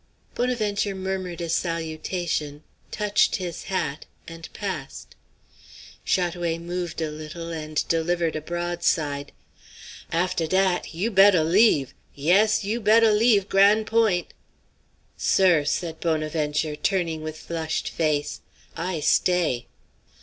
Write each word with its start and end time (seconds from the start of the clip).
Bonaventure 0.33 0.95
murmured 0.95 1.41
a 1.41 1.47
salutation, 1.47 2.63
touched 2.89 3.35
his 3.35 3.65
hat, 3.65 4.07
and 4.27 4.51
passed. 4.51 5.15
Chat 6.03 6.33
oué 6.33 6.59
moved 6.59 7.03
a 7.03 7.11
little, 7.11 7.51
and 7.51 7.87
delivered 7.87 8.35
a 8.35 8.41
broadside: 8.41 9.31
"Afteh 10.11 10.49
dat, 10.49 10.95
you 10.95 11.11
betteh 11.11 11.43
leave! 11.43 11.93
Yes, 12.15 12.63
you 12.63 12.81
betteh 12.81 13.11
leave 13.11 13.47
Gran' 13.47 13.85
Point'!" 13.85 14.33
"Sir," 15.17 15.65
said 15.65 15.99
Bonaventure, 15.99 16.75
turning 16.75 17.21
with 17.21 17.37
flushed 17.37 17.87
face, 17.87 18.41
"I 18.75 19.01
stay." 19.01 19.67